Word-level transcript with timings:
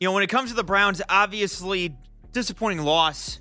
You 0.00 0.06
know, 0.06 0.12
when 0.12 0.22
it 0.22 0.28
comes 0.28 0.50
to 0.50 0.56
the 0.56 0.64
Browns, 0.64 1.02
obviously 1.08 1.96
disappointing 2.32 2.84
loss 2.84 3.40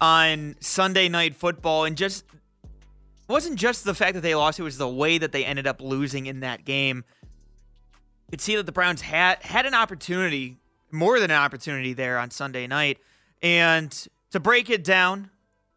on 0.00 0.56
Sunday 0.58 1.08
night 1.08 1.36
football 1.36 1.84
and 1.84 1.96
just 1.96 2.24
wasn't 3.28 3.56
just 3.56 3.84
the 3.84 3.94
fact 3.94 4.14
that 4.14 4.22
they 4.22 4.34
lost, 4.34 4.58
it 4.58 4.64
was 4.64 4.76
the 4.76 4.88
way 4.88 5.18
that 5.18 5.30
they 5.30 5.44
ended 5.44 5.68
up 5.68 5.80
losing 5.80 6.26
in 6.26 6.40
that 6.40 6.64
game. 6.64 7.04
You 7.92 8.30
could 8.32 8.40
see 8.40 8.56
that 8.56 8.66
the 8.66 8.72
Browns 8.72 9.02
had 9.02 9.40
had 9.42 9.66
an 9.66 9.74
opportunity, 9.74 10.56
more 10.90 11.20
than 11.20 11.30
an 11.30 11.36
opportunity 11.36 11.92
there 11.92 12.18
on 12.18 12.30
Sunday 12.32 12.66
night. 12.66 12.98
And 13.40 13.92
to 14.32 14.40
break 14.40 14.68
it 14.68 14.82
down, 14.82 15.30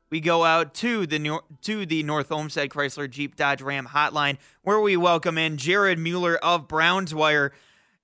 we 0.09 0.19
go 0.19 0.45
out 0.45 0.73
to 0.75 1.05
the 1.05 1.41
to 1.61 1.85
the 1.85 2.01
North 2.01 2.31
Olmsted 2.31 2.71
Chrysler 2.71 3.07
Jeep 3.07 3.35
Dodge 3.35 3.61
Ram 3.61 3.85
hotline 3.85 4.37
where 4.63 4.79
we 4.79 4.97
welcome 4.97 5.37
in 5.37 5.57
Jared 5.57 5.99
Mueller 5.99 6.37
of 6.37 6.67
Browns 6.67 7.13
Wire. 7.13 7.51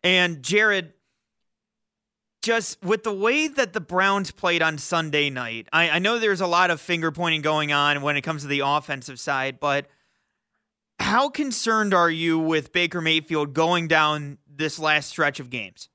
And 0.03 0.43
Jared, 0.43 0.93
just 2.45 2.77
with 2.83 3.03
the 3.03 3.11
way 3.11 3.47
that 3.47 3.73
the 3.73 3.81
Browns 3.81 4.29
played 4.29 4.61
on 4.61 4.77
Sunday 4.77 5.31
night, 5.31 5.67
I, 5.73 5.89
I 5.89 5.99
know 5.99 6.19
there's 6.19 6.41
a 6.41 6.47
lot 6.47 6.69
of 6.69 6.79
finger 6.79 7.11
pointing 7.11 7.41
going 7.41 7.73
on 7.73 8.03
when 8.03 8.17
it 8.17 8.21
comes 8.21 8.43
to 8.43 8.47
the 8.47 8.59
offensive 8.59 9.19
side, 9.19 9.59
but 9.59 9.87
how 10.99 11.27
concerned 11.27 11.91
are 11.91 12.09
you 12.09 12.37
with 12.37 12.71
Baker 12.71 13.01
Mayfield 13.01 13.55
going 13.55 13.87
down 13.87 14.37
this 14.47 14.77
last 14.77 15.09
stretch 15.09 15.39
of 15.39 15.49
games? 15.49 15.89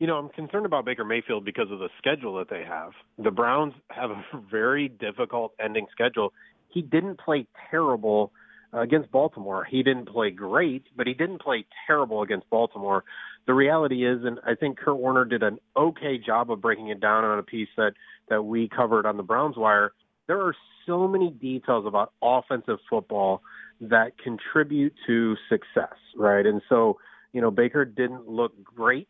You 0.00 0.08
know, 0.08 0.16
I'm 0.16 0.30
concerned 0.30 0.66
about 0.66 0.84
Baker 0.84 1.04
Mayfield 1.04 1.44
because 1.44 1.70
of 1.70 1.78
the 1.78 1.90
schedule 1.98 2.36
that 2.38 2.50
they 2.50 2.64
have. 2.64 2.90
The 3.16 3.30
Browns 3.30 3.74
have 3.90 4.10
a 4.10 4.24
very 4.50 4.88
difficult 4.88 5.52
ending 5.60 5.86
schedule. 5.92 6.32
He 6.70 6.82
didn't 6.82 7.20
play 7.20 7.46
terrible 7.70 8.32
against 8.72 9.10
Baltimore. 9.10 9.64
He 9.64 9.82
didn't 9.82 10.08
play 10.08 10.30
great, 10.30 10.84
but 10.96 11.06
he 11.06 11.14
didn't 11.14 11.40
play 11.40 11.66
terrible 11.86 12.22
against 12.22 12.48
Baltimore. 12.50 13.04
The 13.46 13.54
reality 13.54 14.06
is, 14.06 14.24
and 14.24 14.38
I 14.46 14.54
think 14.54 14.78
Kurt 14.78 14.96
Warner 14.96 15.24
did 15.24 15.42
an 15.42 15.58
okay 15.76 16.18
job 16.18 16.50
of 16.50 16.60
breaking 16.60 16.88
it 16.88 17.00
down 17.00 17.24
on 17.24 17.38
a 17.38 17.42
piece 17.42 17.68
that 17.76 17.92
that 18.28 18.42
we 18.42 18.68
covered 18.68 19.06
on 19.06 19.16
the 19.16 19.22
Browns 19.22 19.56
wire. 19.56 19.92
There 20.28 20.40
are 20.40 20.54
so 20.86 21.08
many 21.08 21.30
details 21.30 21.84
about 21.86 22.12
offensive 22.22 22.78
football 22.88 23.42
that 23.80 24.18
contribute 24.18 24.94
to 25.06 25.36
success, 25.48 25.96
right? 26.16 26.46
And 26.46 26.62
so, 26.68 26.98
you 27.32 27.40
know, 27.40 27.50
Baker 27.50 27.84
didn't 27.84 28.28
look 28.28 28.52
great. 28.62 29.08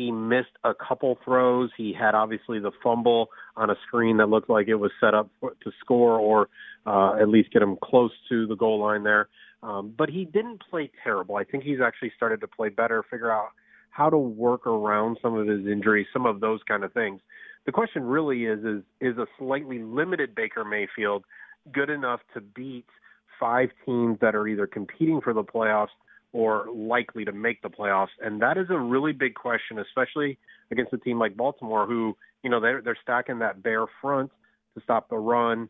He 0.00 0.10
missed 0.10 0.56
a 0.64 0.72
couple 0.72 1.18
throws. 1.22 1.68
He 1.76 1.92
had 1.92 2.14
obviously 2.14 2.58
the 2.58 2.70
fumble 2.82 3.28
on 3.54 3.68
a 3.68 3.74
screen 3.86 4.16
that 4.16 4.30
looked 4.30 4.48
like 4.48 4.66
it 4.66 4.76
was 4.76 4.90
set 4.98 5.12
up 5.12 5.28
to 5.42 5.72
score 5.78 6.18
or 6.18 6.48
uh, 6.86 7.20
at 7.20 7.28
least 7.28 7.52
get 7.52 7.60
him 7.60 7.76
close 7.84 8.10
to 8.30 8.46
the 8.46 8.54
goal 8.54 8.80
line 8.80 9.02
there. 9.02 9.28
Um, 9.62 9.92
but 9.94 10.08
he 10.08 10.24
didn't 10.24 10.62
play 10.70 10.90
terrible. 11.04 11.36
I 11.36 11.44
think 11.44 11.64
he's 11.64 11.82
actually 11.84 12.12
started 12.16 12.40
to 12.40 12.48
play 12.48 12.70
better, 12.70 13.04
figure 13.10 13.30
out 13.30 13.48
how 13.90 14.08
to 14.08 14.16
work 14.16 14.66
around 14.66 15.18
some 15.20 15.36
of 15.36 15.46
his 15.46 15.66
injuries, 15.66 16.06
some 16.14 16.24
of 16.24 16.40
those 16.40 16.60
kind 16.66 16.82
of 16.82 16.94
things. 16.94 17.20
The 17.66 17.72
question 17.72 18.04
really 18.04 18.46
is 18.46 18.64
is 18.64 18.82
is 19.02 19.18
a 19.18 19.26
slightly 19.38 19.80
limited 19.80 20.34
Baker 20.34 20.64
Mayfield 20.64 21.24
good 21.72 21.90
enough 21.90 22.20
to 22.32 22.40
beat 22.40 22.86
five 23.38 23.68
teams 23.84 24.16
that 24.22 24.34
are 24.34 24.48
either 24.48 24.66
competing 24.66 25.20
for 25.20 25.34
the 25.34 25.44
playoffs 25.44 25.88
or 26.32 26.66
likely 26.72 27.24
to 27.24 27.32
make 27.32 27.62
the 27.62 27.70
playoffs? 27.70 28.08
And 28.20 28.40
that 28.42 28.56
is 28.56 28.66
a 28.70 28.78
really 28.78 29.12
big 29.12 29.34
question, 29.34 29.78
especially 29.78 30.38
against 30.70 30.92
a 30.92 30.98
team 30.98 31.18
like 31.18 31.36
Baltimore, 31.36 31.86
who 31.86 32.16
you 32.42 32.50
know 32.50 32.60
they're 32.60 32.82
they're 32.82 32.98
stacking 33.02 33.40
that 33.40 33.62
bear 33.62 33.86
front 34.00 34.30
to 34.76 34.82
stop 34.82 35.08
the 35.08 35.16
run. 35.16 35.68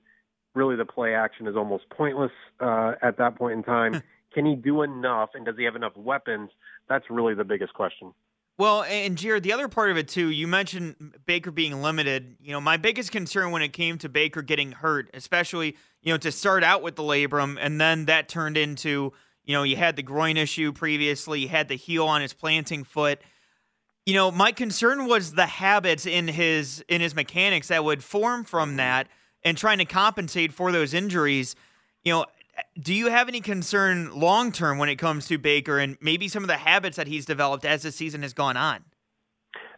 Really, 0.55 0.77
the 0.77 0.85
play 0.85 1.15
action 1.15 1.47
is 1.47 1.57
almost 1.57 1.85
pointless 1.91 2.33
uh, 2.61 2.93
at 3.03 3.19
that 3.19 3.37
point 3.37 3.55
in 3.55 3.63
time. 3.63 4.03
Can 4.35 4.47
he 4.47 4.55
do 4.55 4.83
enough, 4.83 5.31
and 5.35 5.45
does 5.45 5.57
he 5.57 5.65
have 5.65 5.77
enough 5.77 5.97
weapons? 5.97 6.51
That's 6.89 7.05
really 7.11 7.35
the 7.35 7.45
biggest 7.45 7.75
question. 7.75 8.13
Well, 8.61 8.83
and 8.83 9.17
Jared, 9.17 9.43
the 9.43 9.55
other 9.55 9.69
part 9.69 9.91
of 9.91 9.97
it 9.97 10.07
too, 10.07 10.29
you 10.29 10.47
mentioned 10.47 11.15
Baker 11.25 11.51
being 11.51 11.81
limited. 11.81 12.37
You 12.43 12.53
know, 12.53 12.61
my 12.61 12.77
biggest 12.77 13.11
concern 13.11 13.53
when 13.53 13.63
it 13.63 13.73
came 13.73 13.97
to 13.97 14.09
Baker 14.11 14.43
getting 14.43 14.73
hurt, 14.73 15.09
especially, 15.15 15.79
you 16.03 16.13
know, 16.13 16.19
to 16.19 16.31
start 16.31 16.63
out 16.63 16.83
with 16.83 16.97
the 16.97 17.03
labrum 17.03 17.57
and 17.59 17.81
then 17.81 18.05
that 18.05 18.29
turned 18.29 18.59
into, 18.59 19.15
you 19.51 19.57
know, 19.57 19.65
you 19.65 19.75
had 19.75 19.97
the 19.97 20.03
groin 20.05 20.37
issue 20.37 20.73
previously, 20.73 21.41
you 21.41 21.49
had 21.49 21.67
the 21.67 21.75
heel 21.75 22.07
on 22.07 22.23
his 22.23 22.33
planting 22.33 22.85
foot. 22.85 23.21
You 24.07 24.15
know, 24.15 24.31
my 24.31 24.53
concern 24.53 25.09
was 25.09 25.33
the 25.33 25.47
habits 25.47 26.07
in 26.07 26.29
his 26.29 26.85
in 26.89 27.01
his 27.01 27.17
mechanics 27.17 27.67
that 27.67 27.83
would 27.83 28.05
form 28.05 28.45
from 28.45 28.77
that 28.77 29.09
and 29.43 29.59
trying 29.59 29.79
to 29.79 29.85
compensate 29.85 30.53
for 30.53 30.71
those 30.71 30.95
injuries. 30.95 31.57
You 32.05 32.13
know, 32.13 32.27
do 32.81 32.95
you 32.95 33.09
have 33.09 33.27
any 33.27 33.41
concern 33.41 34.13
long 34.15 34.53
term 34.53 34.79
when 34.79 34.89
it 34.89 34.97
comes 34.97 35.27
to 35.27 35.37
Baker 35.37 35.81
and 35.81 35.99
maybe 36.01 36.29
some 36.29 36.45
of 36.45 36.49
the 36.49 36.57
habits 36.57 36.97
that 36.97 37.09
he's 37.09 37.27
developed 37.27 37.65
as 37.65 37.83
the 37.83 37.91
season 37.91 38.23
has 38.23 38.33
gone 38.33 38.57
on? 38.57 38.85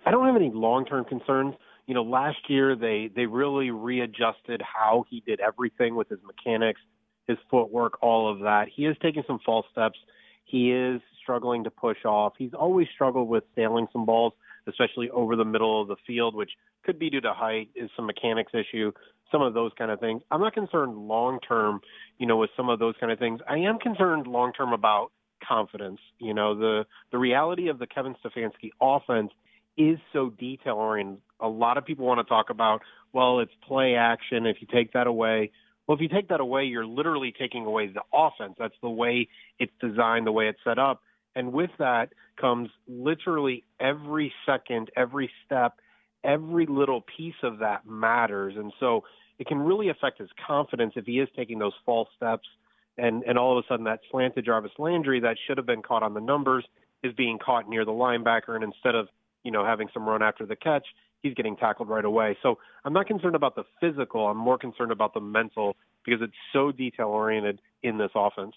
I 0.05 0.11
don't 0.11 0.27
have 0.27 0.37
any 0.37 0.51
long 0.53 0.85
term 0.85 1.07
concerns. 1.07 1.55
You 1.87 1.95
know, 1.95 2.03
last 2.03 2.51
year 2.51 2.77
they 2.77 3.11
they 3.17 3.25
really 3.25 3.71
readjusted 3.71 4.61
how 4.61 5.07
he 5.09 5.21
did 5.21 5.41
everything 5.41 5.95
with 5.95 6.11
his 6.11 6.19
mechanics, 6.27 6.83
his 7.27 7.39
footwork, 7.51 8.03
all 8.03 8.31
of 8.31 8.41
that. 8.41 8.69
He 8.75 8.87
is 8.87 8.97
taking 9.03 9.23
some 9.27 9.39
false 9.45 9.67
steps. 9.73 9.99
He 10.45 10.73
is 10.73 11.01
struggling 11.23 11.65
to 11.65 11.71
push 11.71 12.05
off. 12.05 12.35
He's 12.37 12.55
always 12.55 12.89
struggled 12.95 13.29
with 13.29 13.45
sailing 13.55 13.87
some 13.93 14.05
balls, 14.05 14.33
especially 14.67 15.09
over 15.11 15.37
the 15.37 15.45
middle 15.45 15.81
of 15.81 15.89
the 15.89 15.97
field, 16.07 16.35
which 16.35 16.51
could 16.85 16.99
be 16.99 17.11
due 17.11 17.21
to 17.21 17.33
height, 17.33 17.71
is 17.77 17.91
some 17.97 18.07
mechanics 18.07 18.53
issue 18.55 18.93
some 19.33 19.43
of 19.43 19.55
those 19.55 19.73
kind 19.77 19.91
of 19.91 19.99
things. 19.99 20.23
I'm 20.31 20.41
not 20.41 20.53
concerned 20.53 20.97
long 20.97 21.41
term, 21.41 21.81
you 22.19 22.27
know, 22.27 22.37
with 22.37 22.51
some 22.57 22.69
of 22.69 22.79
those 22.79 22.95
kind 23.01 23.11
of 23.11 23.19
things. 23.19 23.41
I 23.49 23.57
am 23.57 23.79
concerned 23.79 24.27
long 24.27 24.53
term 24.53 24.73
about 24.73 25.11
confidence. 25.47 25.99
You 26.19 26.35
know, 26.35 26.55
the 26.55 26.85
the 27.11 27.19
reality 27.19 27.69
of 27.69 27.79
the 27.81 27.87
Kevin 27.87 28.15
Stefanski 28.23 28.71
offense 28.81 29.33
is 29.77 29.99
so 30.13 30.31
detail 30.31 30.75
oriented. 30.75 31.23
A 31.41 31.49
lot 31.49 31.79
of 31.79 31.85
people 31.85 32.07
want 32.07 32.21
to 32.21 32.25
talk 32.25 32.51
about, 32.51 32.83
well, 33.13 33.41
it's 33.41 33.53
play 33.67 33.95
action. 33.95 34.47
If 34.47 34.59
you 34.61 34.69
take 34.73 34.93
that 34.93 35.07
away, 35.07 35.51
well, 35.87 35.97
if 35.97 36.01
you 36.01 36.09
take 36.09 36.29
that 36.29 36.41
away, 36.41 36.65
you're 36.65 36.87
literally 36.87 37.35
taking 37.37 37.67
away 37.67 37.89
the 37.89 38.03
offense. 38.13 38.55
That's 38.59 38.75
the 38.83 38.91
way 38.91 39.29
it's 39.59 39.73
designed, 39.81 40.27
the 40.27 40.33
way 40.33 40.49
it's 40.49 40.61
set 40.65 40.79
up. 40.79 41.03
And 41.35 41.53
with 41.53 41.71
that 41.79 42.13
comes 42.41 42.69
literally 42.87 43.65
every 43.81 44.33
second, 44.47 44.91
every 44.97 45.31
step, 45.45 45.77
every 46.25 46.67
little 46.67 47.05
piece 47.17 47.35
of 47.43 47.59
that 47.59 47.87
matters. 47.87 48.55
And 48.57 48.73
so 48.79 49.05
it 49.39 49.47
can 49.47 49.59
really 49.59 49.89
affect 49.89 50.19
his 50.19 50.29
confidence 50.47 50.93
if 50.97 51.07
he 51.07 51.19
is 51.19 51.29
taking 51.35 51.59
those 51.59 51.73
false 51.85 52.09
steps 52.17 52.47
and 52.99 53.23
and 53.25 53.39
all 53.39 53.59
of 53.59 53.65
a 53.65 53.67
sudden 53.67 53.85
that 53.85 54.01
slant 54.11 54.35
to 54.35 54.43
Jarvis 54.43 54.73
Landry 54.79 55.21
that 55.21 55.37
should 55.47 55.57
have 55.57 55.67
been 55.67 55.83
caught 55.83 56.03
on 56.03 56.15
the 56.15 56.21
numbers 56.21 56.65
is 57.03 57.13
being 57.15 57.39
caught 57.39 57.69
near 57.69 57.85
the 57.85 57.93
linebacker 57.93 58.55
and 58.55 58.63
instead 58.63 58.95
of 58.95 59.09
you 59.45 59.51
know 59.51 59.65
having 59.65 59.89
some 59.93 60.05
run 60.05 60.23
after 60.23 60.47
the 60.47 60.57
catch 60.57 60.87
he's 61.23 61.35
getting 61.35 61.57
tackled 61.57 61.89
right 61.89 62.05
away 62.05 62.37
so 62.43 62.59
I'm 62.85 62.93
not 62.93 63.07
concerned 63.07 63.37
about 63.37 63.55
the 63.55 63.65
physical 63.81 64.27
I'm 64.29 64.37
more 64.37 64.59
concerned 64.59 64.93
about 64.93 65.15
the 65.15 65.21
mental 65.21 65.77
because 66.05 66.21
it's 66.23 66.35
so 66.53 66.73
detail 66.73 67.09
oriented 67.09 67.61
in 67.83 67.99
this 67.99 68.11
offense 68.15 68.55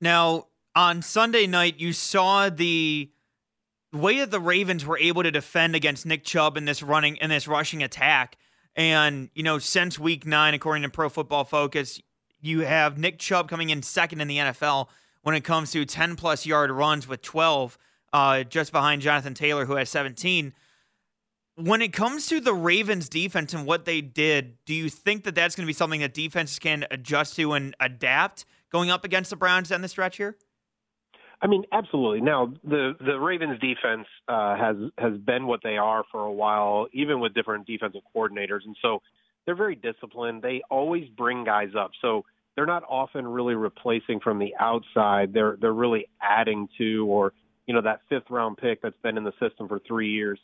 now 0.00 0.46
on 0.74 1.02
Sunday 1.02 1.46
night 1.46 1.78
you 1.78 1.92
saw 1.92 2.48
the 2.48 3.10
way 3.92 4.18
that 4.18 4.30
the 4.30 4.40
Ravens 4.40 4.84
were 4.84 4.98
able 4.98 5.22
to 5.22 5.30
defend 5.30 5.74
against 5.74 6.04
Nick 6.04 6.24
Chubb 6.24 6.56
in 6.56 6.66
this 6.66 6.82
running 6.82 7.16
in 7.16 7.30
this 7.30 7.48
rushing 7.48 7.82
attack 7.82 8.36
and, 8.78 9.28
you 9.34 9.42
know, 9.42 9.58
since 9.58 9.98
week 9.98 10.24
nine, 10.24 10.54
according 10.54 10.84
to 10.84 10.88
Pro 10.88 11.08
Football 11.08 11.42
Focus, 11.42 12.00
you 12.40 12.60
have 12.60 12.96
Nick 12.96 13.18
Chubb 13.18 13.48
coming 13.48 13.70
in 13.70 13.82
second 13.82 14.20
in 14.20 14.28
the 14.28 14.38
NFL 14.38 14.86
when 15.22 15.34
it 15.34 15.42
comes 15.42 15.72
to 15.72 15.84
10 15.84 16.14
plus 16.14 16.46
yard 16.46 16.70
runs 16.70 17.08
with 17.08 17.20
12. 17.20 17.76
uh, 18.12 18.44
just 18.44 18.70
behind 18.70 19.02
Jonathan 19.02 19.34
Taylor, 19.34 19.66
who 19.66 19.74
has 19.74 19.90
17. 19.90 20.54
When 21.60 21.82
it 21.82 21.92
comes 21.92 22.28
to 22.28 22.38
the 22.38 22.54
Ravens 22.54 23.08
defense 23.08 23.52
and 23.52 23.66
what 23.66 23.84
they 23.84 24.00
did, 24.00 24.58
do 24.64 24.72
you 24.72 24.88
think 24.88 25.24
that 25.24 25.34
that's 25.34 25.56
going 25.56 25.64
to 25.64 25.66
be 25.66 25.72
something 25.72 26.00
that 26.02 26.14
defenses 26.14 26.60
can 26.60 26.86
adjust 26.88 27.34
to 27.34 27.52
and 27.52 27.74
adapt 27.80 28.44
going 28.70 28.90
up 28.90 29.04
against 29.04 29.30
the 29.30 29.36
Browns 29.36 29.70
down 29.70 29.82
the 29.82 29.88
stretch 29.88 30.18
here? 30.18 30.36
I 31.42 31.48
mean, 31.48 31.64
absolutely. 31.72 32.20
Now, 32.20 32.52
the 32.62 32.94
the 33.00 33.18
Ravens 33.18 33.58
defense 33.58 34.06
uh, 34.28 34.56
has 34.56 34.76
has 34.98 35.18
been 35.18 35.48
what 35.48 35.60
they 35.64 35.76
are 35.78 36.04
for 36.12 36.24
a 36.24 36.32
while, 36.32 36.86
even 36.92 37.18
with 37.18 37.34
different 37.34 37.66
defensive 37.66 38.02
coordinators, 38.14 38.64
and 38.64 38.76
so 38.80 39.02
they're 39.44 39.56
very 39.56 39.74
disciplined. 39.74 40.42
They 40.42 40.62
always 40.70 41.08
bring 41.08 41.42
guys 41.42 41.70
up, 41.76 41.90
so 42.00 42.24
they're 42.54 42.66
not 42.66 42.84
often 42.88 43.26
really 43.26 43.54
replacing 43.54 44.20
from 44.20 44.38
the 44.38 44.54
outside. 44.60 45.32
They're 45.32 45.56
they're 45.60 45.72
really 45.72 46.06
adding 46.22 46.68
to, 46.78 47.06
or 47.06 47.32
you 47.66 47.74
know, 47.74 47.82
that 47.82 48.00
fifth 48.08 48.30
round 48.30 48.58
pick 48.58 48.80
that's 48.80 48.96
been 49.02 49.16
in 49.16 49.24
the 49.24 49.32
system 49.40 49.66
for 49.66 49.80
three 49.80 50.10
years. 50.10 50.38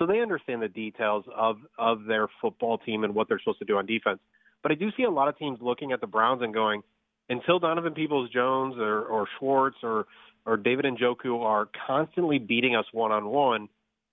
So 0.00 0.06
they 0.06 0.20
understand 0.20 0.62
the 0.62 0.68
details 0.68 1.26
of 1.36 1.58
of 1.78 2.06
their 2.06 2.26
football 2.40 2.78
team 2.78 3.04
and 3.04 3.14
what 3.14 3.28
they're 3.28 3.38
supposed 3.38 3.58
to 3.58 3.66
do 3.66 3.76
on 3.76 3.84
defense. 3.84 4.18
But 4.62 4.72
I 4.72 4.74
do 4.74 4.88
see 4.96 5.02
a 5.02 5.10
lot 5.10 5.28
of 5.28 5.38
teams 5.38 5.58
looking 5.60 5.92
at 5.92 6.00
the 6.00 6.06
Browns 6.06 6.40
and 6.42 6.54
going, 6.54 6.82
until 7.28 7.58
Donovan 7.58 7.92
Peoples 7.92 8.30
Jones 8.30 8.76
or, 8.78 9.02
or 9.02 9.28
Schwartz 9.38 9.76
or 9.82 10.06
or 10.46 10.56
David 10.56 10.86
Njoku 10.86 11.42
are 11.44 11.68
constantly 11.86 12.38
beating 12.38 12.74
us 12.74 12.86
one 12.92 13.12
on 13.12 13.26
one, 13.26 13.68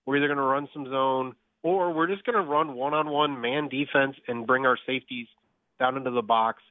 we're 0.06 0.18
either 0.18 0.28
going 0.28 0.38
to 0.38 0.44
run 0.44 0.68
some 0.74 0.86
zone 0.88 1.36
or 1.64 1.94
we're 1.94 2.08
just 2.08 2.26
going 2.26 2.36
to 2.36 2.50
run 2.50 2.74
one 2.74 2.94
on 2.94 3.10
one 3.10 3.40
man 3.40 3.70
defense 3.70 4.18
and 4.28 4.46
bring 4.46 4.66
our 4.66 4.78
safeties 4.86 5.28
down 5.80 5.96
into 5.96 6.12
the 6.12 6.22
box 6.22 6.62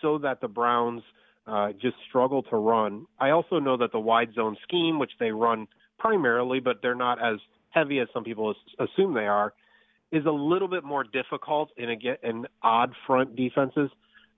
so 0.00 0.16
that 0.16 0.40
the 0.40 0.48
Browns 0.48 1.02
uh, 1.46 1.72
just 1.72 1.96
struggle 2.08 2.42
to 2.44 2.56
run. 2.56 3.06
I 3.20 3.30
also 3.30 3.58
know 3.58 3.76
that 3.76 3.92
the 3.92 4.00
wide 4.00 4.32
zone 4.34 4.56
scheme, 4.62 4.98
which 4.98 5.12
they 5.20 5.30
run 5.30 5.68
primarily, 5.98 6.60
but 6.60 6.80
they're 6.80 6.94
not 6.94 7.22
as 7.22 7.38
heavy 7.72 7.98
as 7.98 8.08
some 8.14 8.24
people 8.24 8.54
assume 8.78 9.14
they 9.14 9.26
are, 9.26 9.52
is 10.12 10.26
a 10.26 10.30
little 10.30 10.68
bit 10.68 10.84
more 10.84 11.04
difficult 11.04 11.70
in 11.76 11.90
a 11.90 11.96
get 11.96 12.22
in 12.22 12.46
odd 12.62 12.92
front 13.06 13.34
defenses 13.34 13.90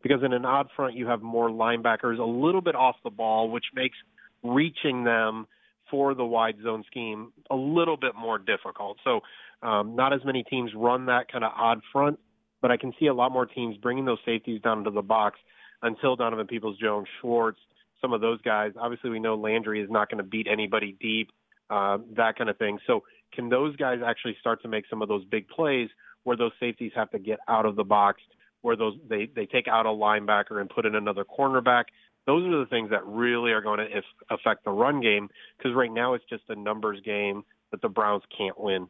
because 0.03 0.23
in 0.23 0.33
an 0.33 0.45
odd 0.45 0.69
front 0.77 0.95
you 0.95 1.07
have 1.07 1.21
more 1.21 1.49
linebackers 1.49 2.19
a 2.19 2.25
little 2.25 2.61
bit 2.61 2.75
off 2.75 2.97
the 3.03 3.11
ball, 3.11 3.51
which 3.51 3.65
makes 3.75 3.97
reaching 4.43 5.05
them 5.05 5.47
for 5.91 6.15
the 6.15 6.25
wide 6.25 6.57
zone 6.63 6.85
scheme 6.87 7.33
a 7.51 7.57
little 7.57 7.97
bit 7.97 8.15
more 8.15 8.39
difficult. 8.39 8.99
So, 9.05 9.21
um, 9.67 9.97
not 9.97 10.13
as 10.13 10.21
many 10.25 10.43
teams 10.43 10.73
run 10.77 11.07
that 11.07 11.31
kind 11.31 11.43
of 11.43 11.53
odd 11.57 11.81
front, 11.93 12.19
but 12.61 12.71
I 12.71 12.77
can 12.77 12.93
see 13.01 13.07
a 13.07 13.15
lot 13.15 13.33
more 13.33 13.47
teams 13.47 13.77
bringing 13.79 14.05
those 14.05 14.19
safeties 14.25 14.61
down 14.61 14.79
into 14.79 14.91
the 14.91 15.03
box 15.03 15.39
until 15.83 16.17
Donovan 16.17 16.47
Peoples 16.47 16.79
Jones, 16.79 17.07
Schwartz, 17.21 17.59
some 18.01 18.13
of 18.13 18.21
those 18.21 18.41
guys. 18.43 18.73
Obviously, 18.79 19.11
we 19.11 19.21
know 19.21 19.35
Landry 19.35 19.83
is 19.83 19.91
not 19.91 20.11
going 20.11 20.19
to 20.19 20.25
beat 20.29 20.47
anybody 20.51 20.97
deep, 21.01 21.31
uh, 21.71 21.99
that 22.17 22.37
kind 22.37 22.51
of 22.51 22.59
thing. 22.59 22.79
So, 22.87 23.05
can 23.32 23.49
those 23.49 23.76
guys 23.76 24.00
actually 24.05 24.37
start 24.41 24.62
to 24.62 24.69
make 24.69 24.85
some 24.88 25.03
of 25.03 25.09
those 25.09 25.25
big 25.25 25.49
plays 25.49 25.88
where 26.25 26.37
those 26.37 26.53
safeties 26.59 26.93
have 26.94 27.11
to 27.11 27.19
get 27.19 27.38
out 27.49 27.67
of 27.67 27.76
the 27.76 27.85
box, 27.85 28.23
where 28.62 28.76
those 28.76 28.94
they 29.09 29.29
they 29.35 29.47
take 29.47 29.69
out 29.69 29.87
a 29.87 29.91
linebacker 29.91 30.61
and 30.61 30.71
put 30.71 30.87
in 30.87 30.94
another 30.94 31.25
cornerback? 31.25 31.85
Those 32.26 32.47
are 32.47 32.59
the 32.59 32.67
things 32.67 32.91
that 32.91 33.05
really 33.06 33.53
are 33.53 33.61
going 33.61 33.81
to 33.81 34.03
affect 34.31 34.65
the 34.65 34.71
run 34.71 35.00
game 35.00 35.29
because 35.59 35.75
right 35.75 35.93
now 35.93 36.15
it's 36.15 36.25
just 36.29 36.44
a 36.49 36.55
numbers 36.55 37.00
game 37.05 37.44
that 37.71 37.82
the 37.82 37.88
Browns 37.88 38.23
can't 38.37 38.59
win. 38.59 38.88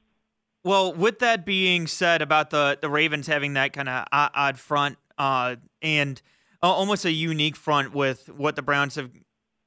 Well, 0.63 0.95
with 0.95 1.19
that 1.19 1.45
being 1.45 1.87
said 1.87 2.23
about 2.23 2.51
the 2.51 2.79
the 2.81 2.89
Ravens 2.89 3.27
having 3.27 3.55
that 3.55 3.73
kind 3.73 3.89
of 3.89 4.07
odd 4.13 4.59
front 4.59 4.99
uh, 5.19 5.57
and 5.83 6.21
almost 6.63 7.05
a 7.05 7.13
unique 7.13 7.57
front 7.57 7.95
with 7.95 8.29
what 8.31 8.57
the 8.57 8.63
Browns 8.63 8.95
have 8.95 9.11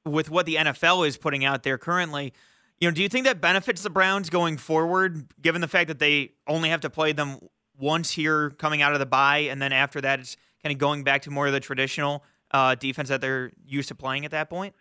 with 0.06 0.30
what 0.30 0.46
the 0.46 0.56
NFL 0.56 1.08
is 1.08 1.18
putting 1.18 1.46
out 1.46 1.64
there 1.64 1.78
currently. 1.78 2.34
You 2.80 2.88
know, 2.88 2.94
do 2.94 3.02
you 3.02 3.10
think 3.10 3.26
that 3.26 3.42
benefits 3.42 3.82
the 3.82 3.90
Browns 3.90 4.30
going 4.30 4.58
forward, 4.58 5.26
given 5.42 5.62
the 5.62 5.68
fact 5.68 5.88
that 5.88 6.00
they 6.00 6.34
only 6.48 6.70
have 6.70 6.82
to 6.82 6.90
play 6.90 7.12
them 7.12 7.40
once 7.80 8.12
here 8.12 8.52
coming 8.52 8.82
out 8.82 8.94
of 8.94 9.00
the 9.00 9.06
bye, 9.06 9.40
and 9.40 9.62
then 9.62 9.74
after 9.74 10.00
that 10.02 10.20
it's 10.20 10.38
kind 10.62 10.72
of 10.72 10.78
going 10.80 11.04
back 11.04 11.24
to 11.24 11.32
more 11.32 11.48
of 11.48 11.54
the 11.54 11.60
traditional 11.60 12.24
uh, 12.52 12.76
defense 12.76 13.10
that 13.10 13.22
they're 13.22 13.52
used 13.66 13.88
to 13.88 13.96
playing 13.96 14.26
at 14.26 14.32
that 14.32 14.50
point? 14.50 14.76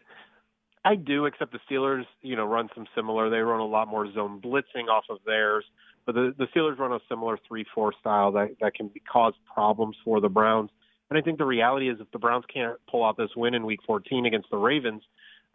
I 0.85 0.95
do, 0.95 1.25
except 1.25 1.53
the 1.53 1.59
Steelers, 1.69 2.05
you 2.23 2.37
know, 2.37 2.45
run 2.45 2.69
some 2.75 2.87
similar. 2.95 3.29
They 3.29 3.39
run 3.39 3.61
a 3.61 3.67
lot 3.67 3.89
more 3.89 4.11
zone 4.13 4.41
blitzing 4.41 4.89
off 4.89 5.05
of 5.11 5.19
theirs, 5.27 5.65
but 6.05 6.15
the, 6.15 6.33
the 6.39 6.47
Steelers 6.55 6.79
run 6.79 6.93
a 6.93 7.01
similar 7.09 7.39
three-four 7.49 7.95
style 7.99 8.31
that 8.33 8.57
that 8.61 8.75
can 8.75 8.89
be, 8.89 9.01
cause 9.01 9.35
problems 9.53 9.97
for 10.05 10.21
the 10.21 10.29
Browns. 10.29 10.71
And 11.11 11.19
I 11.19 11.23
think 11.23 11.39
the 11.39 11.45
reality 11.45 11.89
is, 11.89 11.99
if 12.01 12.11
the 12.13 12.19
Browns 12.19 12.45
can't 12.53 12.77
pull 12.91 13.05
out 13.05 13.17
this 13.17 13.31
win 13.37 13.55
in 13.55 13.65
Week 13.67 13.81
14 13.87 14.27
against 14.27 14.51
the 14.51 14.59
Ravens, 14.59 15.03